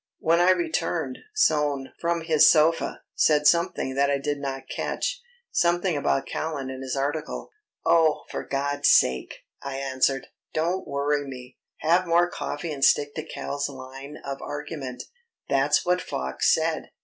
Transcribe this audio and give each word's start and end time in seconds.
When 0.17 0.39
I 0.39 0.49
returned, 0.49 1.19
Soane, 1.35 1.91
from 1.99 2.21
his 2.21 2.49
sofa, 2.49 3.03
said 3.13 3.45
something 3.45 3.93
that 3.93 4.09
I 4.09 4.17
did 4.17 4.39
not 4.39 4.67
catch 4.67 5.21
something 5.51 5.95
about 5.95 6.25
Callan 6.25 6.71
and 6.71 6.81
his 6.81 6.95
article. 6.95 7.51
"Oh, 7.85 8.23
for 8.31 8.43
God's 8.43 8.89
sake," 8.89 9.45
I 9.61 9.75
answered, 9.77 10.25
"don't 10.55 10.87
worry 10.87 11.27
me. 11.27 11.59
Have 11.81 11.99
some 12.01 12.09
more 12.09 12.27
coffee 12.27 12.71
and 12.73 12.83
stick 12.83 13.13
to 13.13 13.21
Cal's 13.23 13.69
line 13.69 14.17
of 14.25 14.41
argument. 14.41 15.03
That's 15.47 15.85
what 15.85 16.01
Fox 16.01 16.51
said. 16.51 16.89